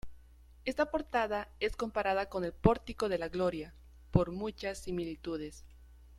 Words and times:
Esta 0.65 0.89
portada 0.89 1.47
es 1.59 1.75
comparada 1.75 2.25
con 2.27 2.43
el 2.43 2.53
Pórtico 2.53 3.07
de 3.07 3.19
la 3.19 3.29
Gloria 3.29 3.75
por 4.09 4.29
sus 4.29 4.35
muchas 4.35 4.79
similitudes. 4.79 5.63